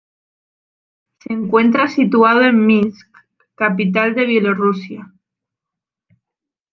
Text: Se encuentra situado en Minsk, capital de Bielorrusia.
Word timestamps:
Se 1.19 1.31
encuentra 1.31 1.87
situado 1.87 2.41
en 2.41 2.65
Minsk, 2.65 3.05
capital 3.53 4.15
de 4.15 4.25
Bielorrusia. 4.25 5.13